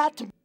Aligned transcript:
that 0.00 0.39